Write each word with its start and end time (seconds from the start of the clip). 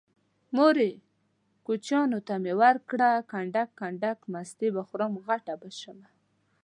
مورې 0.57 0.89
کوچيانو 1.65 2.19
ته 2.27 2.33
مې 2.43 2.53
ورکړه 2.61 3.09
کنډک 3.31 3.69
کنډک 3.79 4.19
مستې 4.33 4.67
به 4.75 4.81
خورم 4.87 5.13
غټه 5.25 5.53
به 5.61 5.69
شمه 5.79 6.07